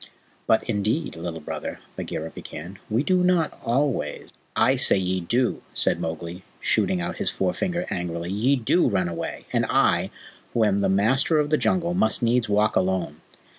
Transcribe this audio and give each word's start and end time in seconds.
"But, 0.47 0.63
indeed, 0.63 1.15
Little 1.15 1.41
Brother," 1.41 1.79
Bagheera 1.95 2.31
began, 2.31 2.79
"we 2.89 3.03
do 3.03 3.17
not 3.17 3.61
always" 3.63 4.33
"I 4.71 4.75
say 4.75 4.97
ye 4.97 5.19
do," 5.21 5.61
said 5.75 6.01
Mowgli, 6.01 6.41
shooting 6.59 6.99
out 6.99 7.17
his 7.19 7.29
forefinger 7.29 7.85
angrily. 7.91 8.31
"Ye 8.31 8.55
DO 8.55 8.89
run 8.89 9.07
away, 9.07 9.45
and 9.53 9.63
I, 9.69 10.09
who 10.55 10.63
am 10.63 10.79
the 10.79 10.89
Master 10.89 11.37
of 11.37 11.51
the 11.51 11.55
Jungle, 11.59 11.93
must 11.93 12.23
needs 12.23 12.49
walk 12.49 12.75
alone. 12.75 13.17